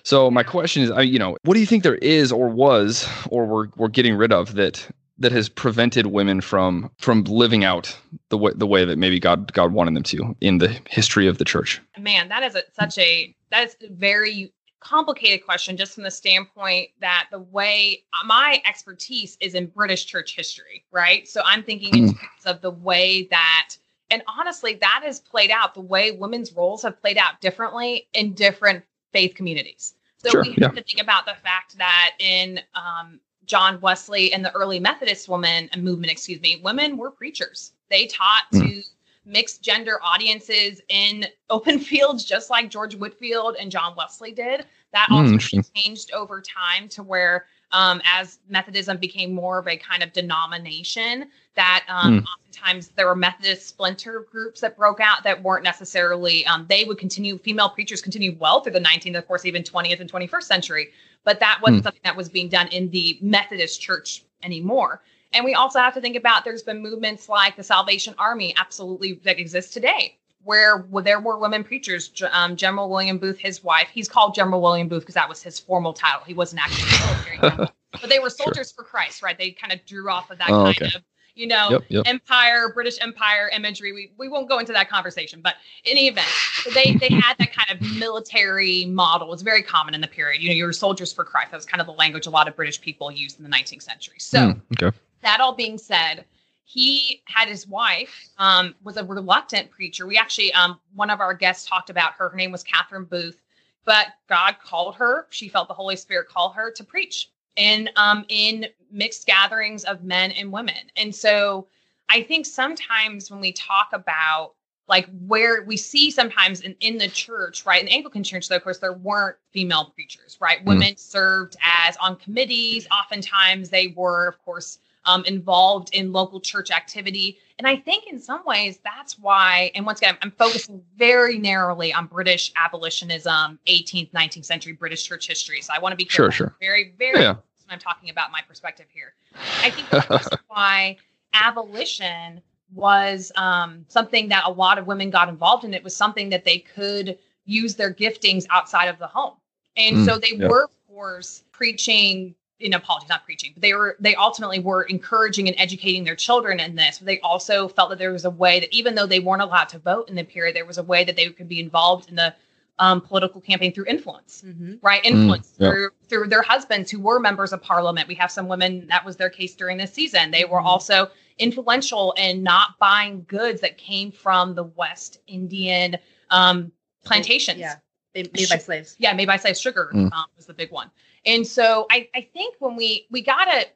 [0.04, 3.08] So my question is, I, you know, what do you think there is or was
[3.30, 4.86] or we're we're getting rid of that
[5.18, 7.96] that has prevented women from from living out
[8.28, 11.38] the way the way that maybe God God wanted them to in the history of
[11.38, 11.80] the church?
[11.98, 16.90] Man, that is a, such a that is very complicated question just from the standpoint
[17.00, 21.28] that the way my expertise is in British church history, right?
[21.28, 22.18] So I'm thinking in mm.
[22.18, 23.76] terms of the way that
[24.12, 28.34] and honestly, that has played out the way women's roles have played out differently in
[28.34, 29.94] different faith communities.
[30.18, 30.68] So sure, we have yeah.
[30.68, 35.68] to think about the fact that in um, John Wesley and the early Methodist woman
[35.72, 37.72] and movement, excuse me, women were preachers.
[37.90, 38.60] They taught mm.
[38.60, 38.82] to
[39.24, 44.66] mixed gender audiences in open fields, just like George Whitefield and John Wesley did.
[44.92, 49.76] That mm, also changed over time to where um, as Methodism became more of a
[49.76, 52.24] kind of denomination, that um, mm.
[52.24, 56.98] oftentimes there were Methodist splinter groups that broke out that weren't necessarily, um, they would
[56.98, 60.88] continue, female preachers continued well through the 19th, of course, even 20th and 21st century.
[61.24, 61.84] But that wasn't mm.
[61.84, 65.02] something that was being done in the Methodist church anymore.
[65.32, 69.14] And we also have to think about there's been movements like the Salvation Army, absolutely,
[69.24, 72.12] that exists today, where there were women preachers.
[72.30, 75.58] Um, General William Booth, his wife, he's called General William Booth because that was his
[75.58, 76.22] formal title.
[76.26, 76.90] He wasn't actually
[77.38, 78.84] military, but they were soldiers sure.
[78.84, 79.36] for Christ, right?
[79.36, 80.96] They kind of drew off of that oh, kind okay.
[80.96, 81.02] of
[81.34, 82.02] you know, yep, yep.
[82.06, 83.92] empire, British Empire imagery.
[83.92, 86.28] We we won't go into that conversation, but in any event,
[86.74, 89.28] they they had that kind of military model.
[89.28, 90.42] It was very common in the period.
[90.42, 91.50] You know, you were soldiers for Christ.
[91.50, 93.82] That was kind of the language a lot of British people used in the 19th
[93.82, 94.16] century.
[94.18, 94.96] So mm, okay.
[95.22, 96.26] that all being said,
[96.64, 100.06] he had his wife um, was a reluctant preacher.
[100.06, 102.28] We actually um, one of our guests talked about her.
[102.28, 103.40] Her name was Catherine Booth,
[103.84, 105.26] but God called her.
[105.30, 110.04] She felt the Holy Spirit call her to preach in um, in mixed gatherings of
[110.04, 110.90] men and women.
[110.96, 111.66] And so
[112.08, 114.54] I think sometimes when we talk about
[114.88, 117.80] like where we see sometimes in, in the church, right?
[117.80, 120.60] In the Anglican church, though, of course, there weren't female preachers, right?
[120.60, 120.66] Mm.
[120.66, 122.86] Women served as on committees.
[122.90, 127.38] Oftentimes they were, of course, um, involved in local church activity.
[127.58, 131.92] And I think in some ways that's why, and once again, I'm focusing very narrowly
[131.92, 135.60] on British abolitionism, 18th, 19th century British church history.
[135.60, 136.30] So I want to be careful.
[136.30, 136.56] Sure, sure.
[136.60, 137.36] Very, very, yeah.
[137.68, 139.14] I'm talking about my perspective here.
[139.62, 140.98] I think that's why
[141.32, 142.42] abolition
[142.74, 145.74] was um, something that a lot of women got involved in.
[145.74, 149.34] It was something that they could use their giftings outside of the home.
[149.76, 150.48] And mm, so they yeah.
[150.48, 155.48] were, of course, preaching in apologies, not preaching, but they were they ultimately were encouraging
[155.48, 156.98] and educating their children in this.
[156.98, 159.68] But they also felt that there was a way that even though they weren't allowed
[159.70, 162.16] to vote in the period, there was a way that they could be involved in
[162.16, 162.34] the
[162.78, 164.74] um, political campaign through influence, mm-hmm.
[164.82, 165.04] right?
[165.04, 165.70] Influence mm, yeah.
[165.70, 168.08] through through their husbands who were members of parliament.
[168.08, 170.30] We have some women that was their case during this season.
[170.30, 170.66] They were mm-hmm.
[170.66, 175.96] also influential in not buying goods that came from the West Indian
[176.30, 176.72] um,
[177.04, 177.58] plantations.
[177.60, 177.76] Yeah,
[178.14, 178.96] made, made by slaves.
[178.98, 179.60] Yeah, made by slaves.
[179.60, 180.12] Sugar mm.
[180.12, 180.90] um, was the big one.
[181.24, 183.66] And so I, I think when we we gotta,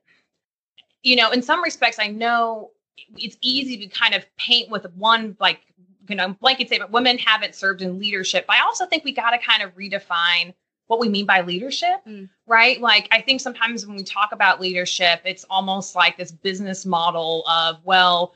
[1.02, 2.70] you know, in some respects, I know
[3.16, 5.60] it's easy to kind of paint with one like
[6.08, 9.30] you know blanket statement women haven't served in leadership but i also think we got
[9.30, 10.54] to kind of redefine
[10.86, 12.28] what we mean by leadership mm.
[12.46, 16.86] right like i think sometimes when we talk about leadership it's almost like this business
[16.86, 18.34] model of well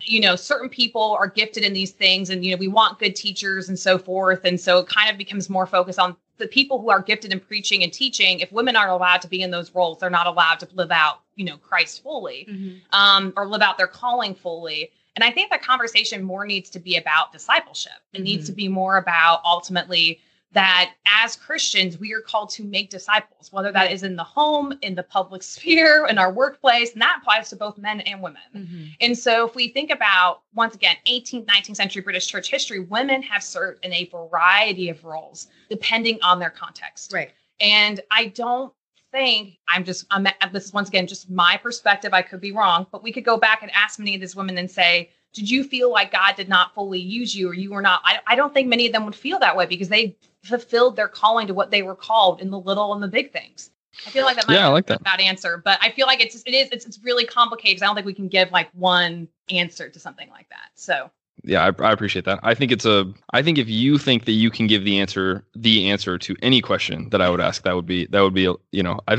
[0.00, 3.14] you know certain people are gifted in these things and you know we want good
[3.14, 6.80] teachers and so forth and so it kind of becomes more focused on the people
[6.80, 9.74] who are gifted in preaching and teaching if women aren't allowed to be in those
[9.74, 12.76] roles they're not allowed to live out you know christ fully mm-hmm.
[12.98, 16.80] um, or live out their calling fully and i think that conversation more needs to
[16.80, 18.24] be about discipleship it mm-hmm.
[18.24, 20.20] needs to be more about ultimately
[20.54, 24.72] that as Christians, we are called to make disciples, whether that is in the home,
[24.82, 28.42] in the public sphere, in our workplace, and that applies to both men and women.
[28.54, 28.84] Mm-hmm.
[29.00, 33.20] And so, if we think about, once again, 18th, 19th century British church history, women
[33.22, 37.12] have served in a variety of roles depending on their context.
[37.12, 37.32] Right.
[37.60, 38.72] And I don't
[39.12, 42.12] think I'm just, I'm, this is once again just my perspective.
[42.12, 44.58] I could be wrong, but we could go back and ask many of these women
[44.58, 47.82] and say, did you feel like God did not fully use you or you were
[47.82, 48.00] not?
[48.04, 51.08] I, I don't think many of them would feel that way because they fulfilled their
[51.08, 53.70] calling to what they were called in the little and the big things.
[54.06, 55.02] I feel like that might yeah, I like that.
[55.02, 57.94] bad answer, but I feel like it's it is it's, it's really complicated I don't
[57.94, 60.70] think we can give like one answer to something like that.
[60.74, 61.10] So
[61.42, 62.38] yeah, I, I, appreciate that.
[62.42, 63.12] I think it's a.
[63.30, 66.60] I think if you think that you can give the answer, the answer to any
[66.60, 69.16] question that I would ask, that would be that would be you know, I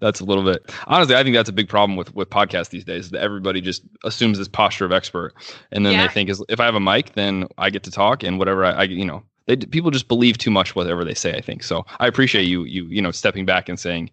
[0.00, 0.62] that's a little bit.
[0.86, 3.10] Honestly, I think that's a big problem with with podcasts these days.
[3.10, 5.34] That everybody just assumes this posture of expert,
[5.72, 6.06] and then yeah.
[6.06, 8.64] they think is if I have a mic, then I get to talk, and whatever
[8.64, 11.34] I, I you know, they people just believe too much whatever they say.
[11.34, 11.84] I think so.
[11.98, 14.10] I appreciate you you you know stepping back and saying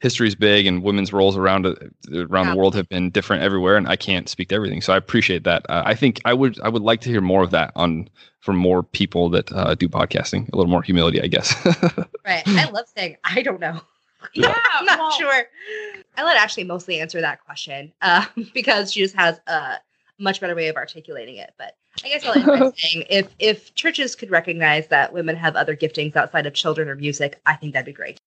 [0.00, 2.50] history is big and women's roles around around yeah.
[2.50, 5.44] the world have been different everywhere and I can't speak to everything so I appreciate
[5.44, 5.64] that.
[5.68, 8.08] Uh, I think I would I would like to hear more of that on
[8.40, 11.54] from more people that uh, do podcasting a little more humility I guess.
[12.26, 12.42] Right.
[12.48, 13.80] I love saying I don't know.
[14.34, 15.44] Yeah I'm not well, sure.
[16.16, 19.76] I let Ashley mostly answer that question uh, because she just has a
[20.18, 23.74] much better way of articulating it but I guess I'll end by saying if if
[23.74, 27.74] churches could recognize that women have other giftings outside of children or music I think
[27.74, 28.18] that'd be great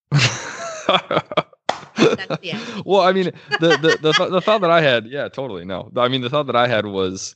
[2.86, 5.66] well, I mean, the the the, th- the thought that I had, yeah, totally.
[5.66, 7.36] No, I mean, the thought that I had was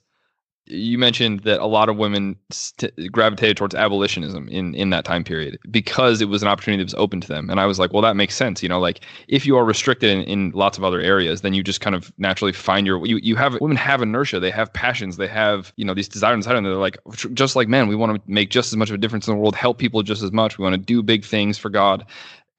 [0.65, 5.23] you mentioned that a lot of women st- gravitated towards abolitionism in in that time
[5.23, 7.49] period because it was an opportunity that was open to them.
[7.49, 10.09] And i was like well that makes sense you know like if you are restricted
[10.09, 13.17] in, in lots of other areas then you just kind of naturally find your you,
[13.17, 16.53] you have women have inertia they have passions they have you know these desires inside
[16.53, 16.97] them they're like
[17.33, 19.39] just like men we want to make just as much of a difference in the
[19.39, 22.05] world help people just as much we want to do big things for god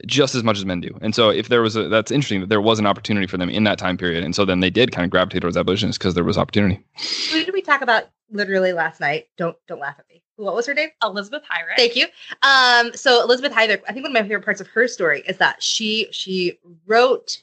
[0.07, 0.97] just as much as men do.
[1.01, 3.49] And so if there was a that's interesting that there was an opportunity for them
[3.49, 4.25] in that time period.
[4.25, 6.85] And so then they did kind of gravitate towards abolitionists because there was opportunity.
[7.31, 9.29] Who did we talk about literally last night?
[9.37, 10.23] Don't don't laugh at me.
[10.37, 10.91] What was her name?
[11.03, 11.77] Elizabeth Heyrick.
[11.77, 12.07] Thank you.
[12.43, 15.37] Um, so Elizabeth Heyrick, I think one of my favorite parts of her story is
[15.39, 17.43] that she she wrote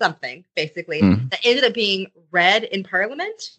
[0.00, 1.30] something basically mm.
[1.30, 3.58] that ended up being read in Parliament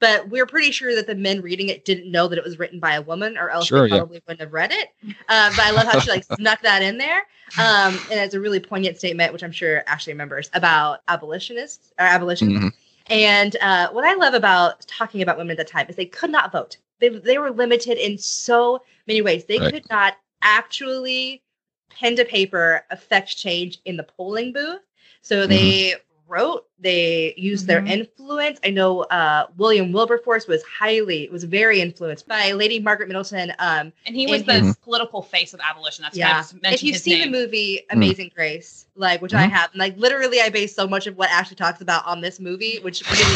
[0.00, 2.78] but we're pretty sure that the men reading it didn't know that it was written
[2.78, 4.20] by a woman or else sure, they probably yeah.
[4.26, 4.90] wouldn't have read it.
[5.28, 7.26] Uh, but i love how she like snuck that in there.
[7.58, 12.04] Um, and it's a really poignant statement which i'm sure ashley remembers about abolitionists or
[12.04, 12.68] abolition mm-hmm.
[13.06, 16.30] and uh, what i love about talking about women at the time is they could
[16.30, 16.76] not vote.
[17.00, 19.44] They, they were limited in so many ways.
[19.44, 19.72] They right.
[19.72, 21.42] could not actually
[21.90, 24.80] pen to paper affect change in the polling booth.
[25.22, 25.98] So they mm-hmm
[26.28, 26.66] wrote.
[26.78, 27.66] They used Mhm.
[27.68, 28.60] their influence.
[28.64, 33.52] I know uh, William Wilberforce was highly was very influenced by Lady Margaret Middleton.
[33.58, 36.02] Um, And he was in the his- political face of abolition.
[36.02, 37.32] That's yeah, why I mentioned if you've his seen name.
[37.32, 41.06] the movie Amazing Grace, like which I have, and like literally, I base so much
[41.06, 43.34] of what Ashley talks about on this movie, which really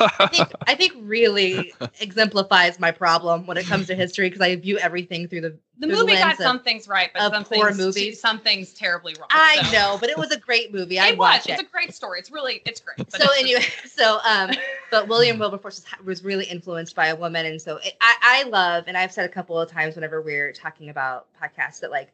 [0.00, 4.56] I think I think really exemplifies my problem when it comes to history because I
[4.56, 7.32] view everything through the the through movie got lens of- some things right, but of
[7.32, 8.20] some poor things, movies.
[8.20, 9.28] some things terribly wrong.
[9.30, 9.72] I so.
[9.72, 10.98] know, but it was a great movie.
[10.98, 11.60] I watched It was.
[11.60, 12.18] It's a great story.
[12.18, 12.96] It's really, it's great.
[12.96, 14.50] But So it's just- anyway, so um,
[14.90, 18.42] but William Wilberforce was, was really influenced by a woman, and so it, I I
[18.48, 22.12] love, and I've said a couple of times whenever we're talking about podcasts that like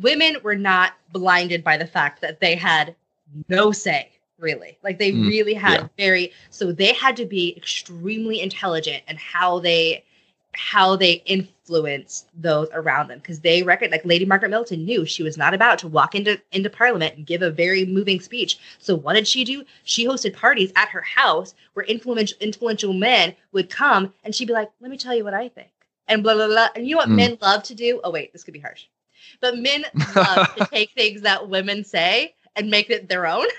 [0.00, 2.94] women were not blinded by the fact that they had
[3.48, 4.78] no say really?
[4.82, 5.88] Like they Mm, really had yeah.
[5.96, 10.04] very so they had to be extremely intelligent in how they
[10.54, 13.18] how they influenced those around them.
[13.18, 16.40] Because they reckon like lady margaret middleton knew she was not about to walk into
[16.52, 18.58] into parliament and give a very moving speech.
[18.78, 19.64] So what did she do?
[19.84, 24.54] She hosted parties at her house where influential influential men would come and she'd be
[24.54, 25.70] like let me tell you what i think.
[26.08, 26.68] And blah blah blah.
[26.74, 27.16] And you know what Mm.
[27.16, 28.00] men love to do?
[28.04, 28.86] Oh wait this could be harsh.
[29.40, 33.46] But men love to take things that women say and make it their own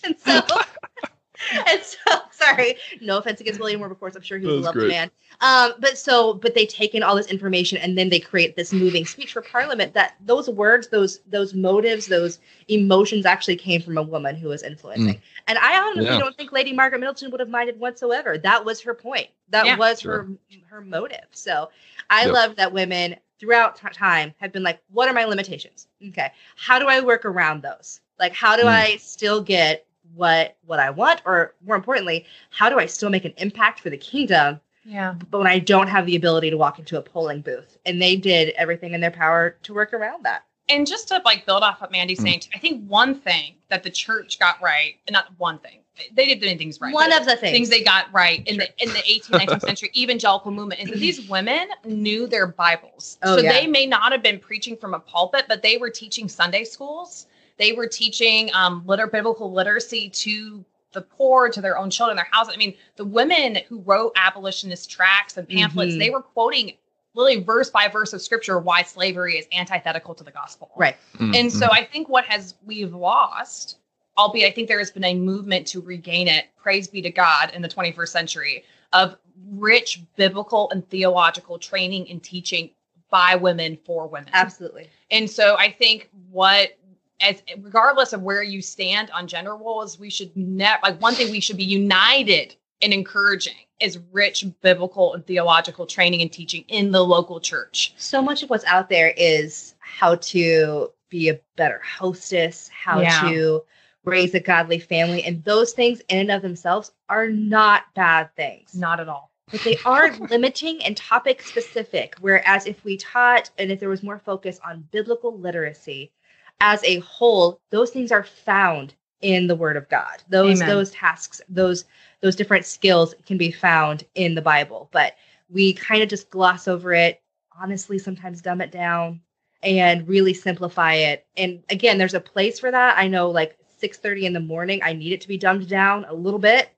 [0.04, 0.40] and so
[1.68, 4.88] and so sorry no offense against william wilberforce i'm sure he was a lovely great.
[4.90, 5.10] man
[5.40, 8.72] um but so but they take in all this information and then they create this
[8.74, 13.96] moving speech for parliament that those words those those motives those emotions actually came from
[13.96, 16.18] a woman who was influencing and i honestly Yeah.
[16.18, 19.76] don't think lady margaret middleton would have minded whatsoever that was her point that Yeah.
[19.76, 20.24] was Sure.
[20.24, 20.28] her
[20.68, 21.70] her motive so
[22.10, 22.34] i Yep.
[22.34, 26.78] love that women throughout t- time have been like what are my limitations okay how
[26.78, 28.68] do i work around those like how do Mm.
[28.68, 33.24] i still get what what i want or more importantly how do i still make
[33.24, 35.14] an impact for the kingdom yeah.
[35.30, 38.16] but when i don't have the ability to walk into a polling booth and they
[38.16, 41.80] did everything in their power to work around that And just to like build off
[41.80, 42.22] what Mandy's Mm.
[42.22, 45.80] saying, I think one thing that the church got right, and not one thing,
[46.14, 46.94] they did many things right.
[46.94, 49.90] one of the things, things they got right in the in the 18th, 19th century
[49.96, 53.18] evangelical movement is that these women knew their Bibles.
[53.22, 53.52] Oh, so yeah.
[53.52, 57.26] they may not have been preaching from a pulpit, but they were teaching Sunday schools.
[57.60, 62.26] They were teaching um, liter- biblical literacy to the poor, to their own children, their
[62.32, 62.54] houses.
[62.54, 65.98] I mean, the women who wrote abolitionist tracts and pamphlets, Mhm.
[65.98, 66.72] they were quoting
[67.14, 70.70] literally verse by verse of scripture why slavery is antithetical to the gospel.
[70.76, 71.68] right Mm, And so.
[71.70, 73.76] I think what has we've lost,
[74.16, 77.50] albeit I think there has been a movement to regain it, praise be to God
[77.52, 79.16] in the 21st century, of
[79.52, 82.70] rich biblical and theological training and teaching
[83.10, 84.30] by women for women.
[84.32, 86.78] absolutely And so I think what
[87.20, 91.30] as regardless of where you stand on gender roles, we should never like one thing
[91.30, 96.90] we should be united in encouraging is rich biblical and theological training and teaching in
[96.92, 97.94] the local church.
[97.96, 103.20] so much of what's out there is how to be a better hostess, how Yeah.
[103.28, 103.62] to
[104.04, 105.22] raise a godly family.
[105.24, 108.74] And those things in and of themselves are not bad things.
[108.74, 109.30] Not at all.
[109.50, 112.14] But they are limiting and topic specific.
[112.20, 116.12] Whereas if we taught and if there was more focus on biblical literacy
[116.60, 120.22] as a whole, those things are found in the word of God.
[120.28, 120.68] Those Amen.
[120.68, 121.84] those tasks, those
[122.20, 124.88] those different skills can be found in the Bible.
[124.92, 125.14] But
[125.48, 127.20] we kind of just gloss over it,
[127.60, 129.20] honestly, sometimes dumb it down
[129.62, 131.26] and really simplify it.
[131.36, 132.96] And again, there's a place for that.
[132.96, 136.14] I know like 6:30 in the morning, I need it to be dumbed down a
[136.14, 136.70] little bit.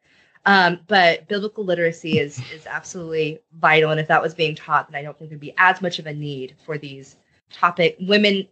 [0.45, 3.91] Um, but biblical literacy is is absolutely vital.
[3.91, 6.07] And if that was being taught, then I don't think there'd be as much of
[6.07, 7.17] a need for these
[7.51, 8.49] topic women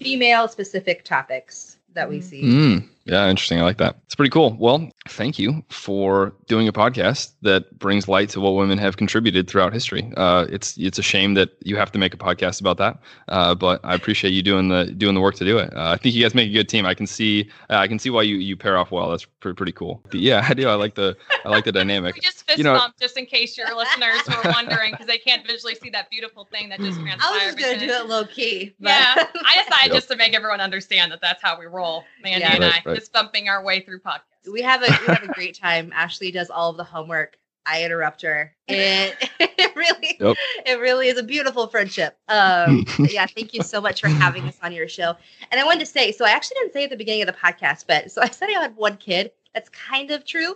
[0.00, 2.22] female specific topics that we Mhm.
[2.22, 2.42] see.
[2.42, 3.58] Mm, yeah, interesting.
[3.58, 3.96] I like that.
[4.06, 4.56] It's pretty cool.
[4.58, 9.48] Well, thank you for doing a podcast that brings light to what women have contributed
[9.48, 10.12] throughout history.
[10.16, 13.54] Uh, it's it's a shame that you have to make a podcast about that, uh,
[13.54, 15.74] but I appreciate you doing the doing the work to do it.
[15.76, 16.86] Uh, I think you guys make a good team.
[16.86, 19.10] I can see uh, I can see why you you pair off well.
[19.10, 20.00] That's pretty, pretty cool.
[20.10, 20.68] But yeah, I do.
[20.68, 22.14] I like the I like the dynamic.
[22.14, 25.18] We just fist You know- bump just in case your listeners were wondering because they
[25.18, 27.20] can't visually see that beautiful thing that just transpired.
[27.22, 28.74] I was just gonna do it low key.
[28.80, 29.92] but- Yeah, I decided Yep.
[29.94, 32.54] just to make everyone understand that that's how we roll, Mandy Yeah.
[32.54, 32.98] and Right, I, right.
[32.98, 34.22] just bumping our way through podcasts.
[34.52, 35.92] We have a we have a great time.
[35.94, 37.36] Ashley does all of the homework.
[37.66, 38.54] I interrupt her.
[38.66, 40.36] It, it really Yep.
[40.66, 42.16] it really is a beautiful friendship.
[42.28, 45.14] Um, yeah, thank you so much for having us on your show.
[45.50, 47.34] And I wanted to say, so I actually didn't say at the beginning of the
[47.34, 49.32] podcast, but so I said I had one kid.
[49.54, 50.54] That's kind of true.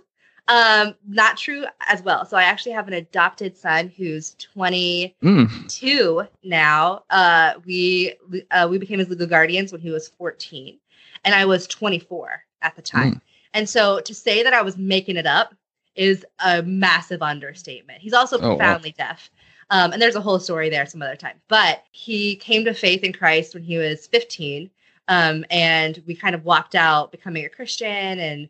[0.48, 2.24] Um, not true as well.
[2.26, 7.05] So I actually have an adopted son who's 22 Mm, now.
[7.11, 8.14] Uh, we
[8.50, 10.78] uh, we became his legal guardians when he was 14,
[11.24, 13.20] and I was 24 at the time.
[13.55, 15.55] And so to say that I was making it up
[15.94, 18.00] is a massive understatement.
[18.00, 18.57] He's also Oh, wow.
[18.57, 19.30] profoundly deaf.
[19.70, 21.40] Um, and there's a whole story there some other time.
[21.48, 24.70] But he came to faith in Christ when he was 15.
[25.09, 28.48] Um, and we kind of walked out becoming a Christian and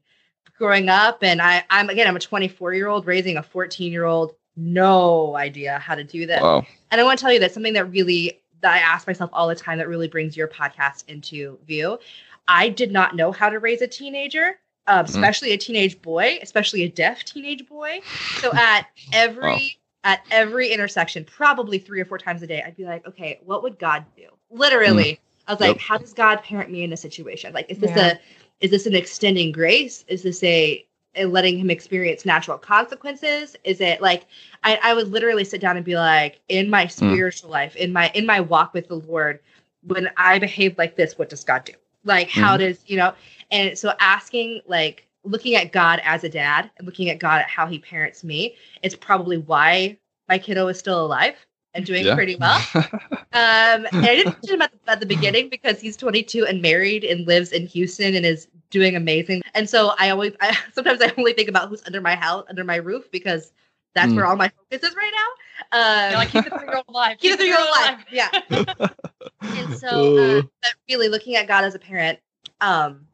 [0.58, 4.04] growing up, and I, I'm again, I'm a 24 year old raising a 14 year
[4.04, 4.34] old.
[4.54, 6.40] No idea how to do this.
[6.42, 6.64] Wow.
[6.90, 9.48] And I want to tell you that something that really that I ask myself all
[9.48, 11.98] the time that really brings your podcast into view.
[12.46, 15.54] I did not know how to raise a teenager, uh, especially mm.
[15.54, 18.00] a teenage boy, especially a deaf teenage boy.
[18.40, 20.12] So at every wow.
[20.12, 23.62] at every intersection, probably three or four times a day, I'd be like, okay, what
[23.62, 24.28] would God do?
[24.50, 25.18] Literally, mm.
[25.46, 25.80] I was like, yep.
[25.80, 27.52] how does God parent me in a situation?
[27.52, 28.12] Like, is this yeah.
[28.12, 28.18] a
[28.60, 30.04] is this an extending grace?
[30.08, 30.84] Is this a
[31.24, 34.24] letting him experience natural consequences is it like
[34.64, 36.90] I, I would literally sit down and be like in my hmm.
[36.90, 37.52] spiritual mm.
[37.52, 39.40] life in my in my walk with the lord
[39.82, 41.74] when i behave like this what does god do
[42.04, 42.60] like how mm.
[42.60, 43.12] does you know
[43.52, 47.48] and so asking like looking at god as a dad and looking at god at
[47.48, 49.96] how he parents me it's probably why
[50.28, 51.36] my kiddo is still alive
[51.74, 52.14] and doing yeah.
[52.14, 52.60] pretty well.
[52.74, 52.82] um,
[53.32, 57.04] and I didn't mention him at the, at the beginning because he's 22 and married
[57.04, 59.42] and lives in Houston and is doing amazing.
[59.54, 62.64] And so I always, I, sometimes I only think about who's under my house, under
[62.64, 63.52] my roof, because
[63.94, 64.16] that's mm.
[64.16, 65.28] where all my focus is right now.
[65.72, 67.18] Um, like keep the three year old alive.
[67.18, 68.04] Keep, keep the three year old alive.
[68.10, 68.30] Yeah.
[69.40, 72.18] and so, uh, but really looking at God as a parent,
[72.60, 73.06] um,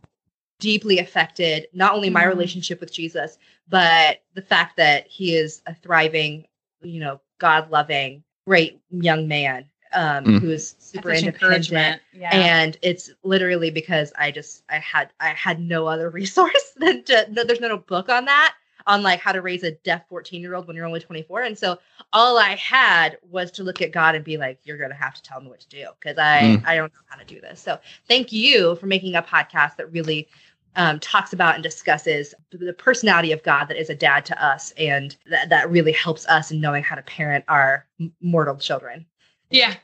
[0.58, 2.28] deeply affected not only my mm.
[2.28, 3.38] relationship with Jesus,
[3.68, 6.46] but the fact that he is a thriving,
[6.82, 10.40] you know, God loving, great young man um, mm.
[10.40, 12.00] who is super independent.
[12.12, 12.30] Yeah.
[12.32, 17.26] And it's literally because I just I had I had no other resource than to
[17.30, 18.54] no, there's no book on that
[18.86, 21.42] on like how to raise a deaf 14 year old when you're only 24.
[21.42, 21.78] And so
[22.12, 25.22] all I had was to look at God and be like, you're gonna have to
[25.22, 26.66] tell me what to do because I mm.
[26.66, 27.60] I don't know how to do this.
[27.60, 27.78] So
[28.08, 30.28] thank you for making a podcast that really
[30.76, 34.72] um, talks about and discusses the personality of God that is a dad to us,
[34.78, 37.86] and that, that really helps us in knowing how to parent our
[38.20, 39.06] mortal children.
[39.50, 39.74] Yeah,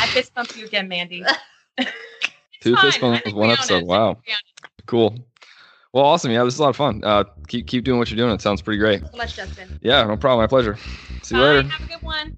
[0.00, 1.24] I fist bumped you again, Mandy.
[2.60, 3.84] Two fist bumps, one episode.
[3.84, 4.18] Wow,
[4.86, 5.16] cool.
[5.92, 6.30] Well, awesome.
[6.30, 7.02] Yeah, this is a lot of fun.
[7.02, 8.32] Uh, keep keep doing what you're doing.
[8.32, 9.00] It sounds pretty great.
[9.00, 9.78] So much, Justin.
[9.82, 10.42] Yeah, no problem.
[10.42, 10.76] My pleasure.
[11.22, 11.68] See you later.
[11.68, 12.36] Have a good one.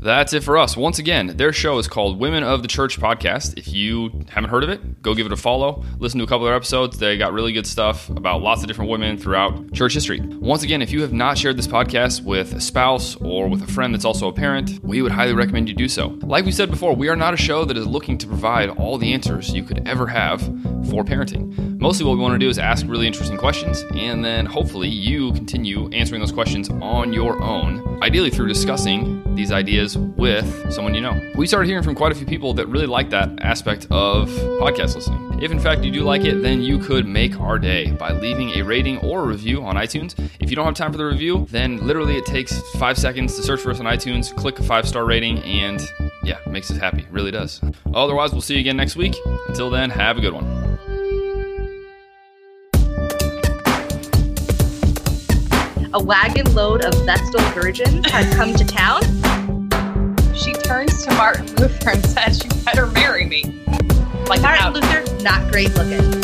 [0.00, 0.76] That's it for us.
[0.76, 3.58] Once again, their show is called Women of the Church Podcast.
[3.58, 5.84] If you haven't heard of it, go give it a follow.
[5.98, 6.98] Listen to a couple of their episodes.
[6.98, 10.20] They got really good stuff about lots of different women throughout church history.
[10.20, 13.66] Once again, if you have not shared this podcast with a spouse or with a
[13.66, 16.16] friend that's also a parent, we would highly recommend you do so.
[16.22, 18.98] Like we said before, we are not a show that is looking to provide all
[18.98, 20.40] the answers you could ever have
[20.90, 21.77] for parenting.
[21.80, 25.32] Mostly what we want to do is ask really interesting questions, and then hopefully you
[25.32, 31.00] continue answering those questions on your own, ideally through discussing these ideas with someone you
[31.00, 31.16] know.
[31.36, 34.28] We started hearing from quite a few people that really like that aspect of
[34.60, 35.40] podcast listening.
[35.40, 38.50] If in fact you do like it, then you could make our day by leaving
[38.58, 40.18] a rating or a review on iTunes.
[40.40, 43.44] If you don't have time for the review, then literally it takes five seconds to
[43.44, 45.80] search for us on iTunes, click a five star rating, and
[46.24, 47.06] yeah, makes us happy.
[47.12, 47.60] Really does.
[47.94, 49.14] Otherwise, we'll see you again next week.
[49.46, 50.57] Until then, have a good one.
[55.94, 59.02] A wagon load of Vestal virgins had come to town.
[60.34, 63.44] She turns to Martin Luther and says, You better marry me.
[64.26, 66.17] Like Martin Luther, not great looking.